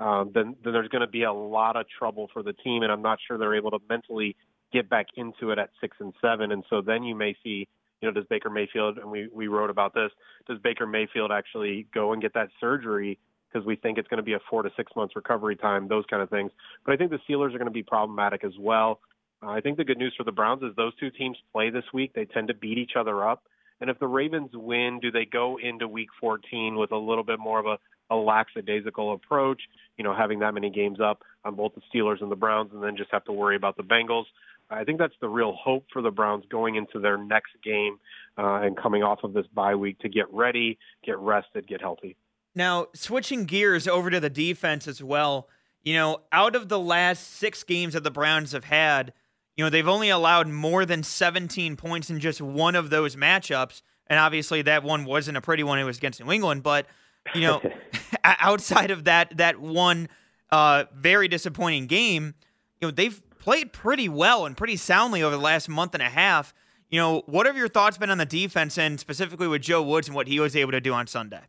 um, 0.01 0.31
then 0.33 0.56
then 0.63 0.74
there's 0.74 0.89
going 0.89 1.01
to 1.01 1.07
be 1.07 1.24
a 1.24 1.33
lot 1.33 1.75
of 1.75 1.86
trouble 1.88 2.30
for 2.33 2.44
the 2.44 2.53
team, 2.53 2.83
and 2.83 2.92
I'm 2.92 3.01
not 3.01 3.19
sure 3.25 3.38
they're 3.38 3.56
able 3.56 3.71
to 3.71 3.80
mentally 3.89 4.36
get 4.74 4.89
back 4.89 5.07
into 5.15 5.51
it 5.51 5.59
at 5.59 5.69
six 5.80 5.98
and 6.00 6.13
seven. 6.21 6.51
And 6.51 6.63
so 6.69 6.81
then 6.81 7.03
you 7.03 7.15
may 7.15 7.36
see 7.44 7.68
you 8.01 8.07
know, 8.09 8.13
does 8.13 8.25
Baker 8.30 8.50
Mayfield, 8.50 8.98
and 8.98 9.09
we, 9.09 9.30
we 9.31 9.48
wrote 9.48 9.69
about 9.69 9.94
this, 9.94 10.12
does 10.48 10.57
Baker 10.59 10.88
Mayfield 10.88 11.31
actually 11.31 11.88
go 11.94 12.13
and 12.13 12.21
get 12.21 12.33
that 12.33 12.50
surgery 12.59 13.19
because 13.51 13.65
we 13.65 13.75
think 13.75 13.98
it's 13.98 14.07
going 14.07 14.18
to 14.18 14.24
be 14.24 14.33
a 14.33 14.39
four 14.50 14.63
to 14.63 14.71
six 14.75 14.92
months 14.95 15.15
recovery 15.15 15.56
time, 15.56 15.88
those 15.88 16.06
kind 16.09 16.24
of 16.24 16.30
things. 16.30 16.51
But 16.86 16.94
I 16.94 16.98
think 16.98 17.12
the 17.12 17.19
Steelers 17.30 17.53
are 17.53 17.57
going 17.57 17.65
to 17.65 17.71
be 17.71 17.83
problematic 17.83 18.44
as 18.44 18.53
well. 18.59 19.00
Uh, 19.44 19.50
I 19.50 19.62
think 19.62 19.77
the 19.77 19.83
good 19.83 19.98
news 19.98 20.13
for 20.18 20.24
the 20.24 20.31
Browns 20.31 20.63
is 20.63 20.75
those 20.75 20.95
two 21.00 21.12
teams 21.12 21.38
play 21.51 21.69
this 21.69 21.83
week. 21.94 22.13
They 22.13 22.25
tend 22.25 22.48
to 22.48 22.53
beat 22.53 22.77
each 22.77 22.94
other 22.98 23.27
up. 23.27 23.44
And 23.81 23.89
if 23.89 24.00
the 24.00 24.07
Ravens 24.07 24.51
win, 24.54 25.00
do 25.01 25.12
they 25.12 25.25
go 25.25 25.57
into 25.62 25.88
week 25.88 26.10
14 26.19 26.75
with 26.75 26.92
a 26.92 26.98
little 26.98 27.24
bit 27.24 27.39
more 27.39 27.60
of 27.60 27.66
a, 27.66 27.78
a 28.13 28.16
lackadaisical 28.16 29.13
approach, 29.13 29.62
you 29.98 30.04
know, 30.04 30.16
having 30.16 30.39
that 30.39 30.54
many 30.54 30.69
games 30.69 31.00
up 31.01 31.24
on 31.44 31.56
both 31.56 31.74
the 31.74 31.81
Steelers 31.92 32.22
and 32.22 32.31
the 32.31 32.36
Browns 32.36 32.72
and 32.74 32.83
then 32.83 32.95
just 32.95 33.12
have 33.12 33.25
to 33.25 33.31
worry 33.31 33.56
about 33.56 33.75
the 33.75 33.83
Bengals? 33.83 34.25
I 34.69 34.83
think 34.86 35.00
that's 35.00 35.16
the 35.19 35.28
real 35.28 35.54
hope 35.54 35.86
for 35.92 36.01
the 36.01 36.12
Browns 36.12 36.45
going 36.50 36.75
into 36.75 37.00
their 37.00 37.18
next 37.18 37.51
game 37.63 38.00
uh, 38.38 38.62
and 38.62 38.78
coming 38.78 39.04
off 39.04 39.19
of 39.24 39.33
this 39.33 39.45
bye 39.54 39.75
week 39.75 40.00
to 40.00 40.10
get 40.10 40.31
ready, 40.31 40.77
get 41.04 41.18
rested, 41.19 41.68
get 41.68 41.81
healthy. 41.81 42.16
Now, 42.56 42.88
switching 42.94 43.45
gears 43.45 43.88
over 43.88 44.10
to 44.10 44.19
the 44.19 44.30
defense 44.30 44.88
as 44.88 45.04
well, 45.04 45.50
you 45.84 45.94
know, 45.94 46.22
out 46.31 46.56
of 46.56 46.69
the 46.69 46.80
last 46.80 47.31
six 47.31 47.63
games 47.63 47.94
that 47.94 48.04
the 48.04 48.12
Browns 48.12 48.51
have 48.51 48.66
had, 48.66 49.13
you 49.62 49.66
know, 49.66 49.69
they've 49.69 49.88
only 49.88 50.10
allowed 50.10 50.48
more 50.48 50.88
than 50.88 51.04
17 51.04 51.75
points 51.75 52.10
in 52.10 52.19
just 52.19 52.42
one 52.42 52.74
of 52.74 52.90
those 52.90 53.16
matchups. 53.16 53.84
And 54.08 54.18
obviously, 54.18 54.63
that 54.63 54.81
one 54.81 55.06
wasn't 55.06 55.38
a 55.38 55.42
pretty 55.42 55.62
one. 55.62 55.78
It 55.78 55.84
was 55.84 56.00
against 56.00 56.19
New 56.19 56.31
England. 56.31 56.63
But, 56.63 56.88
you 57.36 57.42
know, 57.42 57.62
outside 58.24 58.90
of 58.90 59.04
that, 59.04 59.38
that 59.38 59.62
one 59.62 60.10
uh, 60.50 60.86
very 60.96 61.28
disappointing 61.28 61.86
game, 61.86 62.34
you 62.80 62.88
know, 62.88 62.92
they've 62.92 63.22
played 63.38 63.72
pretty 63.72 64.10
well 64.10 64.48
and 64.48 64.58
pretty 64.58 64.78
soundly 64.78 65.22
over 65.22 65.36
the 65.36 65.42
last 65.44 65.69
month 65.69 65.94
and 65.94 66.02
a 66.02 66.10
half. 66.10 66.56
You 66.89 67.00
know, 67.00 67.22
what 67.27 67.46
have 67.46 67.56
your 67.56 67.70
thoughts 67.70 68.00
been 68.00 68.10
on 68.10 68.18
the 68.18 68.25
defense 68.25 68.80
and 68.80 69.00
specifically 69.00 69.48
with 69.48 69.62
Joe 69.62 69.84
Woods 69.84 70.08
and 70.08 70.15
what 70.15 70.27
he 70.27 70.39
was 70.39 70.56
able 70.56 70.72
to 70.72 70.82
do 70.82 70.91
on 70.91 71.06
Sunday? 71.06 71.41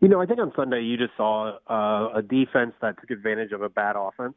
You 0.00 0.08
know, 0.08 0.20
I 0.20 0.26
think 0.26 0.40
on 0.40 0.52
Sunday 0.56 0.82
you 0.82 0.96
just 0.96 1.16
saw 1.16 1.56
uh, 1.70 2.18
a 2.18 2.22
defense 2.22 2.74
that 2.82 3.00
took 3.00 3.12
advantage 3.12 3.52
of 3.52 3.62
a 3.62 3.68
bad 3.68 3.94
offense. 3.96 4.34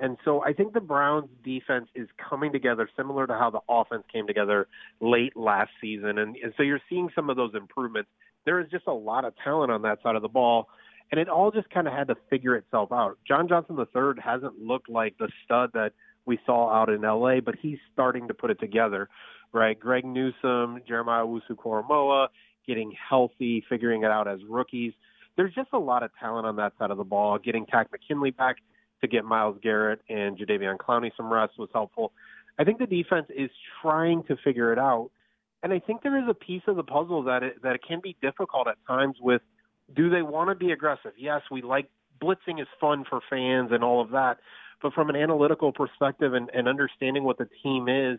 And 0.00 0.16
so 0.24 0.42
I 0.44 0.52
think 0.52 0.74
the 0.74 0.80
Browns 0.80 1.28
defense 1.44 1.88
is 1.94 2.08
coming 2.28 2.52
together 2.52 2.88
similar 2.96 3.26
to 3.26 3.32
how 3.34 3.50
the 3.50 3.60
offense 3.68 4.04
came 4.12 4.26
together 4.26 4.68
late 5.00 5.36
last 5.36 5.70
season. 5.80 6.18
And, 6.18 6.36
and 6.36 6.52
so 6.56 6.62
you're 6.62 6.80
seeing 6.88 7.08
some 7.14 7.30
of 7.30 7.36
those 7.36 7.54
improvements. 7.54 8.08
There 8.44 8.60
is 8.60 8.70
just 8.70 8.86
a 8.86 8.92
lot 8.92 9.24
of 9.24 9.34
talent 9.42 9.72
on 9.72 9.82
that 9.82 9.98
side 10.02 10.14
of 10.14 10.22
the 10.22 10.28
ball 10.28 10.68
and 11.10 11.20
it 11.20 11.28
all 11.28 11.50
just 11.50 11.70
kind 11.70 11.86
of 11.86 11.94
had 11.94 12.08
to 12.08 12.16
figure 12.28 12.56
itself 12.56 12.92
out. 12.92 13.18
John 13.26 13.48
Johnson 13.48 13.78
III 13.78 14.22
hasn't 14.22 14.58
looked 14.58 14.88
like 14.88 15.16
the 15.18 15.28
stud 15.44 15.70
that 15.74 15.92
we 16.26 16.38
saw 16.44 16.70
out 16.70 16.90
in 16.90 17.00
LA, 17.00 17.40
but 17.40 17.54
he's 17.60 17.78
starting 17.92 18.28
to 18.28 18.34
put 18.34 18.50
it 18.50 18.60
together, 18.60 19.08
right? 19.52 19.78
Greg 19.78 20.04
Newsome, 20.04 20.80
Jeremiah 20.86 21.24
Owusu-Koramoah 21.24 22.28
getting 22.66 22.92
healthy, 23.08 23.64
figuring 23.68 24.02
it 24.02 24.10
out 24.10 24.28
as 24.28 24.40
rookies. 24.46 24.92
There's 25.36 25.54
just 25.54 25.70
a 25.72 25.78
lot 25.78 26.02
of 26.02 26.10
talent 26.20 26.46
on 26.46 26.56
that 26.56 26.74
side 26.78 26.90
of 26.90 26.98
the 26.98 27.04
ball. 27.04 27.38
Getting 27.38 27.64
Takk 27.64 27.90
McKinley 27.90 28.30
back 28.30 28.56
to 29.00 29.08
get 29.08 29.24
Myles 29.24 29.58
Garrett 29.62 30.00
and 30.08 30.38
Jadeveon 30.38 30.76
Clowney 30.76 31.10
some 31.16 31.32
rest 31.32 31.58
was 31.58 31.68
helpful. 31.72 32.12
I 32.58 32.64
think 32.64 32.78
the 32.78 32.86
defense 32.86 33.26
is 33.34 33.50
trying 33.82 34.24
to 34.24 34.36
figure 34.42 34.72
it 34.72 34.78
out, 34.78 35.10
and 35.62 35.72
I 35.72 35.78
think 35.78 36.02
there 36.02 36.18
is 36.18 36.28
a 36.28 36.34
piece 36.34 36.62
of 36.66 36.76
the 36.76 36.82
puzzle 36.82 37.22
that 37.24 37.42
it, 37.42 37.62
that 37.62 37.74
it 37.74 37.80
can 37.86 38.00
be 38.02 38.16
difficult 38.20 38.68
at 38.68 38.76
times 38.86 39.16
with– 39.20 39.42
do 39.94 40.10
they 40.10 40.22
want 40.22 40.50
to 40.50 40.54
be 40.54 40.72
aggressive? 40.72 41.12
Yes, 41.16 41.42
we 41.50 41.62
like 41.62 41.88
blitzing 42.22 42.60
is 42.60 42.66
fun 42.80 43.04
for 43.08 43.20
fans 43.30 43.70
and 43.72 43.82
all 43.82 44.00
of 44.00 44.10
that, 44.10 44.38
but 44.82 44.92
from 44.92 45.08
an 45.08 45.16
analytical 45.16 45.72
perspective 45.72 46.34
and, 46.34 46.50
and 46.52 46.68
understanding 46.68 47.24
what 47.24 47.38
the 47.38 47.48
team 47.62 47.88
is, 47.88 48.18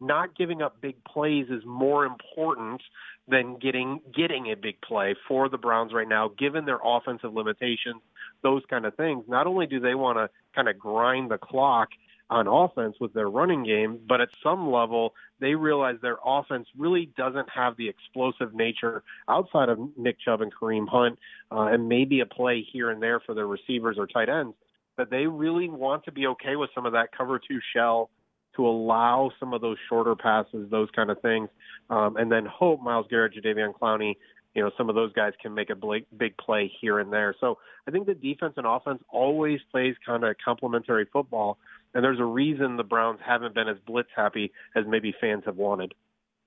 not 0.00 0.36
giving 0.36 0.62
up 0.62 0.80
big 0.80 1.02
plays 1.04 1.46
is 1.50 1.64
more 1.66 2.04
important 2.04 2.80
than 3.26 3.58
getting 3.58 4.00
getting 4.14 4.46
a 4.46 4.54
big 4.54 4.80
play 4.80 5.16
for 5.26 5.48
the 5.48 5.58
Browns 5.58 5.92
right 5.92 6.08
now, 6.08 6.30
given 6.38 6.64
their 6.66 6.78
offensive 6.84 7.34
limitations, 7.34 8.00
those 8.42 8.62
kind 8.70 8.86
of 8.86 8.94
things. 8.94 9.24
Not 9.28 9.46
only 9.46 9.66
do 9.66 9.80
they 9.80 9.94
want 9.94 10.18
to 10.18 10.30
kind 10.54 10.68
of 10.68 10.78
grind 10.78 11.30
the 11.30 11.38
clock 11.38 11.88
on 12.30 12.46
offense 12.46 12.94
with 13.00 13.14
their 13.14 13.30
running 13.30 13.64
game, 13.64 13.98
but 14.06 14.20
at 14.20 14.28
some 14.42 14.70
level, 14.70 15.14
they 15.40 15.54
realize 15.54 15.96
their 16.02 16.18
offense 16.24 16.68
really 16.76 17.10
doesn't 17.16 17.48
have 17.48 17.74
the 17.78 17.88
explosive 17.88 18.54
nature 18.54 19.02
outside 19.28 19.70
of 19.70 19.78
Nick 19.96 20.18
Chubb 20.22 20.42
and 20.42 20.52
Kareem 20.54 20.86
Hunt, 20.88 21.18
uh, 21.50 21.68
and 21.72 21.88
maybe 21.88 22.20
a 22.20 22.26
play 22.26 22.66
here 22.70 22.90
and 22.90 23.02
there 23.02 23.18
for 23.20 23.34
their 23.34 23.46
receivers 23.46 23.96
or 23.98 24.06
tight 24.06 24.28
ends. 24.28 24.54
that 24.98 25.10
they 25.10 25.26
really 25.26 25.68
want 25.70 26.04
to 26.04 26.12
be 26.12 26.26
okay 26.26 26.56
with 26.56 26.68
some 26.74 26.84
of 26.84 26.92
that 26.92 27.08
cover 27.16 27.38
two 27.38 27.60
shell 27.74 28.10
to 28.56 28.66
allow 28.66 29.30
some 29.38 29.54
of 29.54 29.60
those 29.60 29.76
shorter 29.88 30.16
passes, 30.16 30.68
those 30.70 30.88
kind 30.94 31.10
of 31.10 31.20
things, 31.22 31.48
um, 31.88 32.16
and 32.16 32.30
then 32.30 32.44
hope 32.44 32.82
Myles 32.82 33.06
Garrett, 33.08 33.32
Jadeveon 33.32 33.72
Clowney, 33.80 34.16
you 34.58 34.64
know, 34.64 34.72
some 34.76 34.88
of 34.88 34.96
those 34.96 35.12
guys 35.12 35.34
can 35.40 35.54
make 35.54 35.70
a 35.70 35.76
big 36.16 36.36
play 36.36 36.68
here 36.80 36.98
and 36.98 37.12
there. 37.12 37.32
So 37.40 37.58
I 37.86 37.92
think 37.92 38.06
the 38.06 38.14
defense 38.14 38.54
and 38.56 38.66
offense 38.66 39.00
always 39.08 39.60
plays 39.70 39.94
kind 40.04 40.24
of 40.24 40.34
complementary 40.44 41.06
football, 41.12 41.58
and 41.94 42.02
there's 42.02 42.18
a 42.18 42.24
reason 42.24 42.76
the 42.76 42.82
Browns 42.82 43.20
haven't 43.24 43.54
been 43.54 43.68
as 43.68 43.76
blitz 43.86 44.08
happy 44.16 44.50
as 44.74 44.84
maybe 44.84 45.14
fans 45.20 45.44
have 45.46 45.56
wanted. 45.56 45.94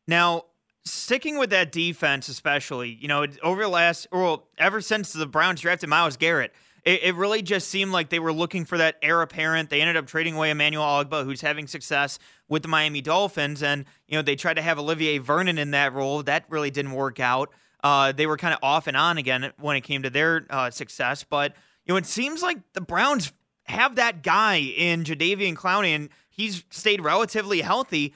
Now, 0.09 0.43
sticking 0.83 1.37
with 1.37 1.51
that 1.51 1.71
defense, 1.71 2.27
especially, 2.27 2.89
you 2.89 3.07
know, 3.07 3.25
over 3.41 3.61
the 3.61 3.69
last, 3.69 4.07
well, 4.11 4.49
ever 4.57 4.81
since 4.81 5.13
the 5.13 5.25
Browns 5.25 5.61
drafted 5.61 5.87
Myles 5.87 6.17
Garrett, 6.17 6.53
it, 6.83 7.15
really 7.15 7.41
just 7.41 7.69
seemed 7.69 7.93
like 7.93 8.09
they 8.09 8.19
were 8.19 8.33
looking 8.33 8.65
for 8.65 8.77
that 8.77 8.97
heir 9.01 9.21
apparent. 9.21 9.69
They 9.69 9.79
ended 9.79 9.95
up 9.95 10.07
trading 10.07 10.35
away 10.35 10.49
Emmanuel 10.49 10.83
Ogbah, 10.83 11.23
who's 11.23 11.39
having 11.39 11.67
success 11.67 12.19
with 12.49 12.63
the 12.63 12.67
Miami 12.67 12.99
Dolphins, 12.99 13.63
and 13.63 13.85
you 14.07 14.17
know 14.17 14.21
they 14.21 14.35
tried 14.35 14.55
to 14.55 14.61
have 14.61 14.79
Olivier 14.79 15.19
Vernon 15.19 15.57
in 15.57 15.71
that 15.71 15.93
role. 15.93 16.23
That 16.23 16.43
really 16.49 16.71
didn't 16.71 16.93
work 16.93 17.19
out. 17.19 17.51
Uh, 17.83 18.11
they 18.11 18.27
were 18.27 18.37
kind 18.37 18.53
of 18.53 18.59
off 18.61 18.87
and 18.87 18.95
on 18.95 19.17
again 19.17 19.51
when 19.59 19.75
it 19.75 19.81
came 19.81 20.03
to 20.03 20.09
their 20.09 20.45
uh, 20.49 20.69
success, 20.69 21.23
but 21.23 21.53
you 21.85 21.93
know 21.93 21.97
it 21.97 22.05
seems 22.05 22.41
like 22.41 22.59
the 22.73 22.81
Browns 22.81 23.33
have 23.65 23.95
that 23.95 24.21
guy 24.21 24.57
in 24.57 25.03
Jadeveon 25.03 25.55
Clowney, 25.55 25.95
and 25.95 26.09
he's 26.29 26.63
stayed 26.69 27.01
relatively 27.01 27.61
healthy. 27.61 28.13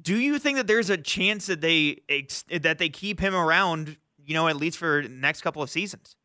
Do 0.00 0.16
you 0.16 0.38
think 0.38 0.56
that 0.56 0.66
there's 0.66 0.90
a 0.90 0.96
chance 0.96 1.46
that 1.46 1.60
they 1.60 2.00
that 2.50 2.78
they 2.78 2.88
keep 2.88 3.20
him 3.20 3.34
around? 3.34 3.96
You 4.24 4.34
know, 4.34 4.48
at 4.48 4.56
least 4.56 4.78
for 4.78 5.02
the 5.02 5.08
next 5.08 5.42
couple 5.42 5.62
of 5.62 5.70
seasons. 5.70 6.16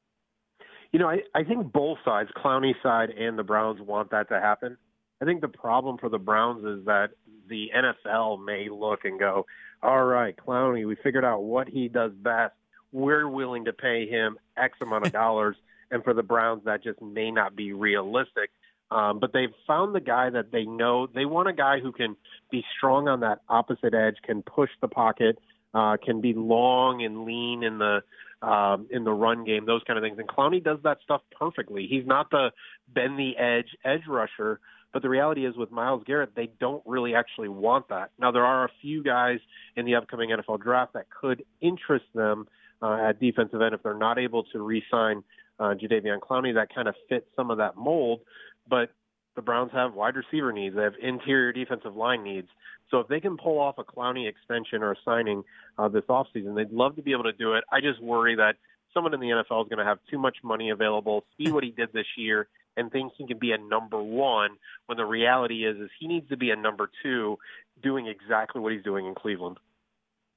You 0.92 1.00
know, 1.00 1.10
I, 1.10 1.20
I 1.36 1.44
think 1.44 1.72
both 1.72 2.00
sides, 2.04 2.30
Clowney 2.36 2.74
side 2.82 3.12
and 3.12 3.38
the 3.38 3.44
Browns, 3.44 3.80
want 3.82 4.10
that 4.12 4.30
to 4.30 4.40
happen. 4.40 4.78
I 5.22 5.26
think 5.26 5.42
the 5.42 5.48
problem 5.48 5.98
for 5.98 6.10
the 6.10 6.18
Browns 6.18 6.64
is 6.66 6.86
that 6.86 7.10
the 7.48 7.70
NFL 7.76 8.44
may 8.44 8.70
look 8.70 9.04
and 9.04 9.20
go, 9.20 9.46
all 9.84 10.04
right, 10.04 10.36
Clowney, 10.36 10.88
we 10.88 10.96
figured 10.96 11.26
out 11.26 11.44
what 11.44 11.68
he 11.68 11.90
does 11.90 12.12
best. 12.14 12.54
We're 12.92 13.28
willing 13.28 13.66
to 13.66 13.74
pay 13.74 14.08
him 14.08 14.38
X 14.58 14.78
amount 14.82 15.06
of 15.06 15.12
dollars. 15.24 15.56
and 15.92 16.04
for 16.04 16.14
the 16.14 16.24
Browns, 16.24 16.64
that 16.66 16.84
just 16.84 17.02
may 17.02 17.32
not 17.32 17.56
be 17.56 17.74
realistic. 17.74 18.52
Um, 18.92 19.20
but 19.20 19.34
they've 19.34 19.54
found 19.68 19.94
the 19.94 20.00
guy 20.00 20.32
that 20.32 20.52
they 20.52 20.64
know. 20.64 21.08
They 21.08 21.26
want 21.26 21.48
a 21.48 21.54
guy 21.54 21.80
who 21.80 21.92
can 21.92 22.16
be 22.52 22.64
strong 22.76 23.08
on 23.08 23.20
that 23.20 23.42
opposite 23.48 23.94
edge, 23.94 24.16
can 24.24 24.42
push 24.42 24.72
the 24.82 24.88
pocket, 24.88 25.38
uh, 25.74 25.98
can 26.04 26.22
be 26.22 26.34
long 26.34 27.04
and 27.04 27.24
lean 27.24 27.64
in 27.64 27.78
the 27.78 28.02
um, 28.42 28.88
in 28.90 29.04
the 29.04 29.12
run 29.12 29.44
game, 29.44 29.66
those 29.66 29.82
kind 29.86 30.00
of 30.00 30.04
things. 30.04 30.18
And 30.18 30.28
Clowney 30.28 30.64
does 30.64 30.80
that 30.84 31.00
stuff 31.04 31.22
perfectly. 31.38 31.88
He's 31.88 32.06
not 32.06 32.32
the 32.32 32.52
bend 32.88 33.20
the 33.20 33.38
edge 33.38 33.76
edge 33.84 34.08
rusher, 34.08 34.60
but 34.94 35.02
the 35.02 35.10
reality 35.10 35.46
is 35.46 35.56
with 35.56 35.72
Myles 35.72 36.04
Garrett, 36.06 36.36
they 36.36 36.50
don't 36.60 36.82
really 36.86 37.16
actually 37.16 37.50
want 37.50 37.90
that. 37.90 38.12
Now 38.18 38.32
there 38.32 38.46
are 38.46 38.66
a 38.66 38.70
few 38.82 39.04
guys 39.04 39.40
in 39.76 39.86
the 39.86 39.96
upcoming 39.96 40.30
NFL 40.30 40.62
draft 40.62 40.94
that 40.94 41.08
could 41.10 41.44
interest 41.62 42.06
them 42.16 42.48
uh, 42.82 42.98
at 43.10 43.20
defensive 43.20 43.62
end 43.62 43.74
if 43.74 43.84
they're 43.84 43.94
not 43.94 44.18
able 44.18 44.44
to 44.46 44.62
re-sign 44.62 45.24
uh, 45.60 45.74
Jadeveon 45.76 46.20
Clowney. 46.20 46.54
That 46.54 46.74
kind 46.74 46.88
of 46.88 46.96
fits 47.08 47.26
some 47.36 47.52
of 47.52 47.58
that 47.58 47.76
mold, 47.76 48.22
but 48.70 48.92
the 49.36 49.42
Browns 49.42 49.72
have 49.74 49.94
wide 49.94 50.16
receiver 50.16 50.52
needs. 50.52 50.76
They 50.76 50.84
have 50.84 50.94
interior 51.02 51.52
defensive 51.52 51.96
line 51.96 52.24
needs. 52.24 52.48
So 52.92 53.00
if 53.00 53.08
they 53.08 53.20
can 53.20 53.38
pull 53.38 53.60
off 53.60 53.78
a 53.78 53.84
Clowney 53.84 54.28
extension 54.28 54.82
or 54.82 54.94
a 54.94 54.96
signing 55.06 55.44
uh, 55.78 55.88
this 55.88 56.04
offseason, 56.10 56.56
they'd 56.56 56.72
love 56.72 56.96
to 56.96 57.02
be 57.02 57.12
able 57.12 57.24
to 57.24 57.34
do 57.34 57.54
it. 57.54 57.64
I 57.72 57.82
just 57.82 58.02
worry 58.02 58.36
that 58.36 58.56
someone 58.94 59.14
in 59.14 59.20
the 59.20 59.28
NFL 59.28 59.64
is 59.64 59.70
going 59.70 59.78
to 59.78 59.86
have 59.86 60.00
too 60.10 60.18
much 60.18 60.38
money 60.44 60.72
available, 60.72 61.24
see 61.38 61.52
what 61.52 61.64
he 61.64 61.72
did 61.72 61.94
this 61.94 62.08
year, 62.18 62.48
and 62.76 62.92
think 62.92 63.14
he 63.18 63.28
can 63.28 63.38
be 63.38 63.52
a 63.52 63.58
number 63.58 64.02
one 64.02 64.52
when 64.88 64.98
the 64.98 65.06
reality 65.06 65.66
is 65.66 65.78
is 65.78 65.90
he 66.00 66.08
needs 66.08 66.28
to 66.30 66.38
be 66.38 66.50
a 66.50 66.56
number 66.56 66.90
two 67.04 67.38
doing 67.84 68.08
exactly 68.08 68.62
what 68.62 68.74
he's 68.74 68.84
doing 68.84 69.06
in 69.06 69.16
Cleveland. 69.16 69.58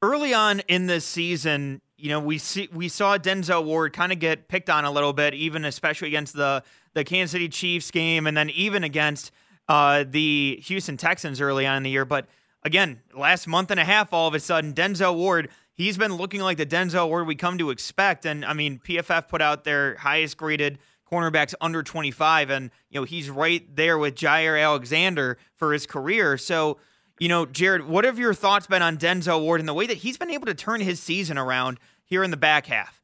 Early 0.03 0.35
on 0.35 0.61
in 0.69 0.87
this 0.87 1.05
season, 1.05 1.81
you 2.03 2.09
know, 2.09 2.19
we 2.19 2.37
see 2.37 2.69
we 2.73 2.89
saw 2.89 3.17
Denzel 3.17 3.65
Ward 3.65 3.93
kind 3.93 4.11
of 4.11 4.19
get 4.19 4.49
picked 4.49 4.69
on 4.69 4.85
a 4.85 4.91
little 4.91 5.13
bit, 5.13 5.35
even 5.35 5.65
especially 5.65 6.09
against 6.09 6.35
the 6.35 6.65
the 6.95 7.05
Kansas 7.05 7.31
City 7.31 7.49
Chiefs 7.49 7.93
game, 7.93 8.27
and 8.27 8.37
then 8.37 8.51
even 8.51 8.83
against 8.83 9.31
uh, 9.69 10.05
the 10.09 10.59
Houston 10.65 10.97
Texans 10.97 11.41
early 11.41 11.65
on 11.65 11.77
in 11.77 11.85
the 11.85 11.91
year. 11.91 12.05
But 12.05 12.27
again, 12.65 13.03
last 13.17 13.47
month 13.47 13.71
and 13.71 13.79
a 13.79 13.85
half, 13.85 14.13
all 14.13 14.27
of 14.27 14.35
a 14.35 14.41
sudden, 14.41 14.75
Denzel 14.75 15.15
Ward, 15.15 15.49
he's 15.75 15.97
been 15.97 16.15
looking 16.15 16.41
like 16.41 16.57
the 16.57 16.67
Denzel 16.67 17.07
Ward 17.07 17.29
we 17.29 17.37
come 17.37 17.57
to 17.59 17.71
expect. 17.71 18.27
And 18.27 18.45
I 18.45 18.53
mean, 18.53 18.81
PFF 18.81 19.29
put 19.29 19.41
out 19.41 19.63
their 19.63 19.95
highest 19.95 20.37
graded 20.37 20.81
cornerbacks 21.09 21.55
under 21.61 21.85
25, 21.85 22.51
and 22.51 22.73
you 22.91 22.99
know 22.99 23.05
he's 23.05 23.31
right 23.31 23.65
there 23.77 23.97
with 23.97 24.17
Jaire 24.17 24.61
Alexander 24.61 25.39
for 25.55 25.73
his 25.73 25.87
career. 25.87 26.37
So, 26.37 26.79
you 27.23 27.29
know, 27.29 27.47
Jared, 27.47 27.87
what 27.87 28.05
have 28.05 28.19
your 28.19 28.35
thoughts 28.35 28.67
been 28.67 28.83
on 28.83 28.97
Denzel 28.97 29.43
Ward 29.43 29.61
and 29.61 29.69
the 29.69 29.75
way 29.75 29.87
that 29.87 29.99
he's 29.99 30.19
been 30.19 30.33
able 30.33 30.47
to 30.47 30.55
turn 30.55 30.81
his 30.81 30.99
season 30.99 31.39
around 31.39 31.79
here 32.05 32.25
in 32.25 32.33
the 32.33 32.37
back 32.37 32.67
half? 32.67 33.01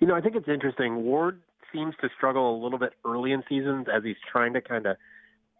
You 0.00 0.06
know, 0.06 0.14
I 0.14 0.20
think 0.20 0.36
it's 0.36 0.48
interesting. 0.48 0.96
Ward 0.96 1.40
seems 1.72 1.94
to 2.02 2.10
struggle 2.14 2.54
a 2.54 2.58
little 2.62 2.78
bit 2.78 2.92
early 3.06 3.32
in 3.32 3.42
seasons 3.48 3.86
as 3.90 4.04
he's 4.04 4.18
trying 4.30 4.52
to 4.52 4.60
kind 4.60 4.84
of 4.84 4.98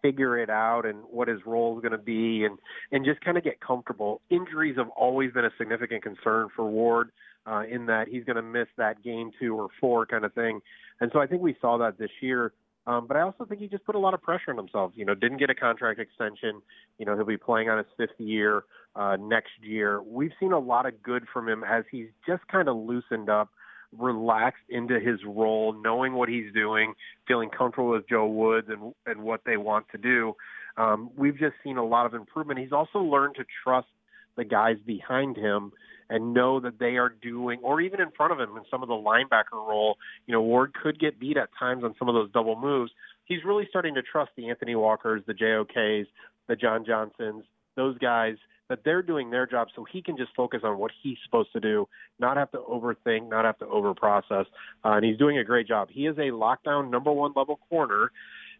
figure 0.02 0.38
it 0.38 0.50
out 0.50 0.84
and 0.84 0.98
what 1.10 1.28
his 1.28 1.40
role 1.46 1.78
is 1.78 1.80
going 1.80 1.92
to 1.92 1.98
be 1.98 2.44
and 2.44 2.58
and 2.92 3.06
just 3.06 3.22
kind 3.22 3.38
of 3.38 3.42
get 3.42 3.58
comfortable. 3.58 4.20
Injuries 4.28 4.76
have 4.76 4.90
always 4.90 5.32
been 5.32 5.46
a 5.46 5.50
significant 5.56 6.02
concern 6.02 6.48
for 6.54 6.68
Ward 6.68 7.10
uh, 7.46 7.62
in 7.62 7.86
that 7.86 8.08
he's 8.08 8.24
going 8.24 8.36
to 8.36 8.42
miss 8.42 8.68
that 8.76 9.02
game 9.02 9.30
two 9.40 9.56
or 9.56 9.68
four 9.80 10.04
kind 10.04 10.26
of 10.26 10.34
thing, 10.34 10.60
and 11.00 11.10
so 11.10 11.20
I 11.20 11.26
think 11.26 11.40
we 11.40 11.56
saw 11.62 11.78
that 11.78 11.96
this 11.96 12.10
year. 12.20 12.52
Um, 12.86 13.06
but 13.06 13.16
I 13.16 13.22
also 13.22 13.44
think 13.44 13.60
he 13.60 13.66
just 13.66 13.84
put 13.84 13.94
a 13.94 13.98
lot 13.98 14.14
of 14.14 14.22
pressure 14.22 14.50
on 14.50 14.56
himself. 14.56 14.92
You 14.94 15.04
know, 15.04 15.14
didn't 15.14 15.38
get 15.38 15.50
a 15.50 15.54
contract 15.54 15.98
extension. 15.98 16.62
You 16.98 17.06
know, 17.06 17.16
he'll 17.16 17.24
be 17.24 17.36
playing 17.36 17.68
on 17.68 17.78
his 17.78 17.86
fifth 17.96 18.18
year 18.18 18.64
uh, 18.94 19.16
next 19.20 19.50
year. 19.62 20.02
We've 20.02 20.32
seen 20.38 20.52
a 20.52 20.58
lot 20.58 20.86
of 20.86 21.02
good 21.02 21.24
from 21.32 21.48
him 21.48 21.64
as 21.64 21.84
he's 21.90 22.08
just 22.26 22.46
kind 22.48 22.68
of 22.68 22.76
loosened 22.76 23.28
up 23.28 23.50
relaxed 23.96 24.64
into 24.68 25.00
his 25.00 25.20
role, 25.24 25.72
knowing 25.72 26.14
what 26.14 26.28
he's 26.28 26.52
doing, 26.52 26.94
feeling 27.26 27.48
comfortable 27.48 27.90
with 27.90 28.08
Joe 28.08 28.26
Woods 28.26 28.68
and 28.68 28.92
and 29.06 29.22
what 29.22 29.42
they 29.44 29.56
want 29.56 29.86
to 29.90 29.98
do. 29.98 30.34
Um, 30.76 31.10
we've 31.16 31.38
just 31.38 31.54
seen 31.64 31.78
a 31.78 31.84
lot 31.84 32.06
of 32.06 32.14
improvement. 32.14 32.60
He's 32.60 32.72
also 32.72 32.98
learned 32.98 33.36
to 33.36 33.44
trust 33.64 33.88
the 34.36 34.44
guys 34.44 34.76
behind 34.84 35.36
him 35.36 35.72
and 36.08 36.34
know 36.34 36.60
that 36.60 36.78
they 36.78 36.96
are 36.96 37.08
doing, 37.08 37.60
or 37.62 37.80
even 37.80 38.00
in 38.00 38.10
front 38.16 38.32
of 38.32 38.40
him 38.40 38.56
in 38.56 38.62
some 38.70 38.82
of 38.82 38.88
the 38.88 38.94
linebacker 38.94 39.54
role. 39.54 39.96
You 40.26 40.32
know, 40.32 40.42
Ward 40.42 40.74
could 40.74 40.98
get 41.00 41.18
beat 41.18 41.36
at 41.36 41.50
times 41.58 41.84
on 41.84 41.94
some 41.98 42.08
of 42.08 42.14
those 42.14 42.30
double 42.32 42.56
moves. 42.56 42.92
He's 43.24 43.44
really 43.44 43.66
starting 43.68 43.94
to 43.94 44.02
trust 44.02 44.30
the 44.36 44.48
Anthony 44.48 44.74
Walkers, 44.74 45.22
the 45.26 45.34
JOKs, 45.34 46.06
the 46.48 46.56
John 46.56 46.84
Johnsons, 46.86 47.44
those 47.74 47.98
guys 47.98 48.36
that 48.68 48.80
they're 48.84 49.02
doing 49.02 49.30
their 49.30 49.46
job 49.46 49.68
so 49.74 49.84
he 49.84 50.02
can 50.02 50.16
just 50.16 50.30
focus 50.36 50.60
on 50.64 50.78
what 50.78 50.90
he's 51.02 51.18
supposed 51.24 51.52
to 51.52 51.60
do, 51.60 51.88
not 52.18 52.36
have 52.36 52.50
to 52.50 52.58
overthink, 52.58 53.28
not 53.28 53.44
have 53.44 53.58
to 53.58 53.64
overprocess. 53.66 54.46
Uh, 54.84 54.92
and 54.92 55.04
he's 55.04 55.18
doing 55.18 55.38
a 55.38 55.44
great 55.44 55.68
job. 55.68 55.88
He 55.90 56.06
is 56.06 56.16
a 56.18 56.32
lockdown 56.32 56.90
number 56.90 57.12
one 57.12 57.32
level 57.36 57.60
corner 57.68 58.10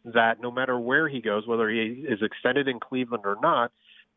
that 0.04 0.40
no 0.40 0.50
matter 0.50 0.78
where 0.78 1.08
he 1.08 1.20
goes, 1.20 1.46
whether 1.46 1.68
he 1.68 2.04
is 2.08 2.20
extended 2.22 2.68
in 2.68 2.78
Cleveland 2.78 3.24
or 3.26 3.36
not, 3.42 3.72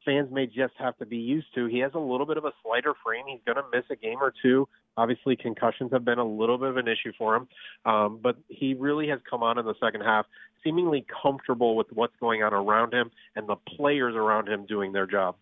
fans 0.05 0.29
may 0.31 0.45
just 0.45 0.73
have 0.77 0.97
to 0.97 1.05
be 1.05 1.17
used 1.17 1.47
to. 1.55 1.65
He 1.67 1.79
has 1.79 1.91
a 1.93 1.99
little 1.99 2.25
bit 2.25 2.37
of 2.37 2.45
a 2.45 2.51
slighter 2.63 2.93
frame. 3.03 3.25
He's 3.27 3.41
going 3.45 3.57
to 3.57 3.63
miss 3.71 3.85
a 3.91 3.95
game 3.95 4.17
or 4.21 4.33
two. 4.41 4.67
Obviously, 4.97 5.35
concussions 5.35 5.91
have 5.91 6.03
been 6.03 6.19
a 6.19 6.25
little 6.25 6.57
bit 6.57 6.69
of 6.69 6.77
an 6.77 6.87
issue 6.87 7.13
for 7.17 7.35
him, 7.35 7.47
um, 7.85 8.19
but 8.21 8.37
he 8.47 8.73
really 8.73 9.07
has 9.09 9.19
come 9.29 9.43
on 9.43 9.57
in 9.57 9.65
the 9.65 9.75
second 9.79 10.01
half, 10.01 10.25
seemingly 10.63 11.05
comfortable 11.21 11.75
with 11.75 11.87
what's 11.93 12.15
going 12.19 12.43
on 12.43 12.53
around 12.53 12.93
him 12.93 13.11
and 13.35 13.47
the 13.47 13.55
players 13.55 14.15
around 14.15 14.49
him 14.49 14.65
doing 14.65 14.91
their 14.91 15.07
job. 15.07 15.35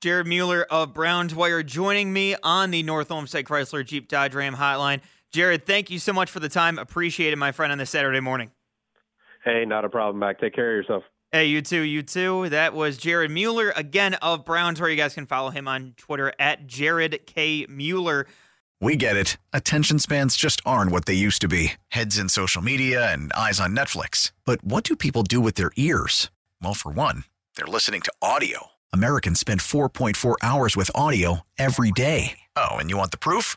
Jared 0.00 0.26
Mueller 0.26 0.66
of 0.68 0.92
Browns 0.92 1.34
Wire 1.34 1.62
joining 1.62 2.12
me 2.12 2.34
on 2.42 2.70
the 2.70 2.82
North 2.82 3.10
Olmsted 3.10 3.44
Chrysler 3.44 3.84
Jeep 3.84 4.08
Dodge 4.08 4.34
Ram 4.34 4.56
hotline. 4.56 5.00
Jared, 5.30 5.64
thank 5.64 5.90
you 5.90 5.98
so 5.98 6.12
much 6.12 6.30
for 6.30 6.40
the 6.40 6.48
time. 6.48 6.78
Appreciate 6.78 7.32
it, 7.32 7.36
my 7.36 7.52
friend, 7.52 7.70
on 7.70 7.78
this 7.78 7.90
Saturday 7.90 8.20
morning. 8.20 8.50
Hey, 9.44 9.64
not 9.64 9.84
a 9.84 9.88
problem, 9.88 10.18
Mac. 10.18 10.40
Take 10.40 10.54
care 10.54 10.70
of 10.70 10.84
yourself. 10.84 11.04
Hey, 11.34 11.46
you 11.46 11.62
too, 11.62 11.80
you 11.80 12.02
too. 12.02 12.50
That 12.50 12.74
was 12.74 12.98
Jared 12.98 13.30
Mueller, 13.30 13.72
again, 13.74 14.12
of 14.16 14.44
Browns 14.44 14.78
Wire. 14.78 14.90
You 14.90 14.98
guys 14.98 15.14
can 15.14 15.24
follow 15.24 15.48
him 15.48 15.66
on 15.66 15.94
Twitter 15.96 16.34
at 16.38 16.66
Jared 16.66 17.22
K. 17.24 17.64
Mueller. 17.70 18.26
We 18.82 18.96
get 18.96 19.16
it. 19.16 19.38
Attention 19.50 19.98
spans 19.98 20.36
just 20.36 20.60
aren't 20.66 20.90
what 20.90 21.06
they 21.06 21.14
used 21.14 21.40
to 21.40 21.48
be 21.48 21.72
heads 21.88 22.18
in 22.18 22.28
social 22.28 22.60
media 22.60 23.10
and 23.10 23.32
eyes 23.32 23.60
on 23.60 23.74
Netflix. 23.74 24.32
But 24.44 24.62
what 24.62 24.84
do 24.84 24.94
people 24.94 25.22
do 25.22 25.40
with 25.40 25.54
their 25.54 25.70
ears? 25.76 26.30
Well, 26.60 26.74
for 26.74 26.92
one, 26.92 27.24
they're 27.56 27.66
listening 27.66 28.02
to 28.02 28.12
audio. 28.20 28.66
Americans 28.92 29.40
spend 29.40 29.60
4.4 29.60 30.36
hours 30.42 30.76
with 30.76 30.90
audio 30.94 31.46
every 31.58 31.92
day. 31.92 32.38
Oh, 32.56 32.72
and 32.72 32.90
you 32.90 32.98
want 32.98 33.10
the 33.10 33.16
proof? 33.16 33.56